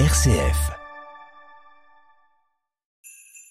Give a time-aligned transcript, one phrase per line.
[0.00, 0.72] RCF.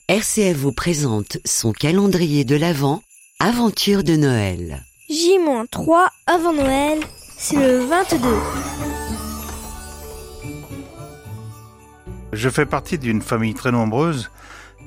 [0.09, 3.01] RCF vous présente son calendrier de l'Avent,
[3.39, 4.83] Aventure de Noël.
[5.09, 6.99] J-3 avant Noël,
[7.37, 8.27] c'est le 22.
[12.33, 14.29] Je fais partie d'une famille très nombreuse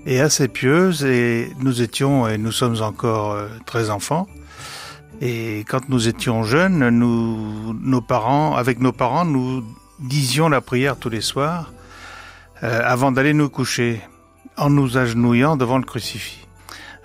[0.04, 4.26] et assez pieuse et nous étions et nous sommes encore euh, très enfants.
[5.22, 9.64] Et quand nous étions jeunes, nous, nos parents, avec nos parents, nous
[9.98, 11.72] disions la prière tous les soirs
[12.62, 14.00] euh, avant d'aller nous coucher,
[14.56, 16.46] en nous agenouillant devant le crucifix.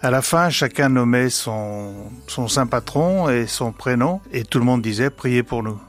[0.01, 1.93] À la fin, chacun nommait son,
[2.27, 5.79] son saint patron et son prénom, et tout le monde disait priez pour nous.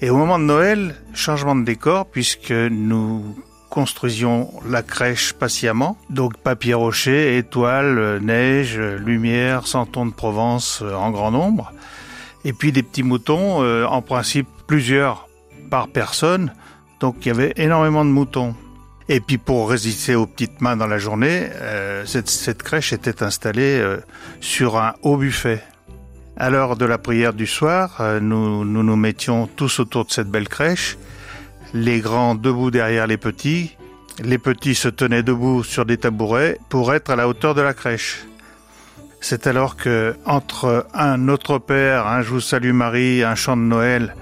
[0.00, 3.36] Et au moment de Noël, changement de décor, puisque nous
[3.68, 5.96] construisions la crèche patiemment.
[6.10, 11.72] Donc papier rocher, étoiles, neige, lumière, centons de Provence euh, en grand nombre.
[12.44, 15.27] Et puis des petits moutons, euh, en principe plusieurs
[15.68, 16.52] par personne.
[17.00, 18.54] Donc il y avait énormément de moutons.
[19.08, 23.78] Et puis pour résister aux petites mains dans la journée, euh, cette, crèche était installée
[23.80, 23.98] euh,
[24.40, 25.62] sur un haut buffet.
[26.36, 30.10] À l'heure de la prière du soir, euh, nous, nous nous mettions tous autour de
[30.10, 30.98] cette belle crèche,
[31.72, 33.76] les grands debout derrière les petits,
[34.22, 37.72] les petits se tenaient debout sur des tabourets pour être à la hauteur de la
[37.72, 38.26] crèche.
[39.20, 43.62] C'est alors que, entre un Notre Père, un Je vous salue Marie, un chant de
[43.62, 44.14] Noël,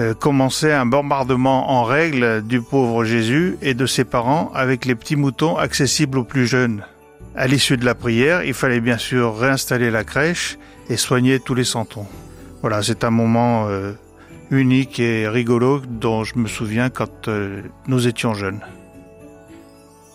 [0.00, 4.94] euh, commençait un bombardement en règle du pauvre Jésus et de ses parents avec les
[4.94, 6.84] petits moutons accessibles aux plus jeunes.
[7.34, 11.54] À l'issue de la prière, il fallait bien sûr réinstaller la crèche et soigner tous
[11.54, 12.06] les santons.
[12.62, 13.92] Voilà, c'est un moment euh,
[14.50, 18.60] unique et rigolo dont je me souviens quand euh, nous étions jeunes.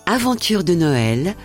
[0.05, 1.35] Aventure de Noël,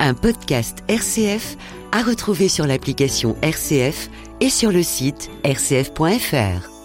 [0.00, 1.56] un podcast RCF
[1.92, 6.79] à retrouver sur l'application RCF et sur le site rcf.fr.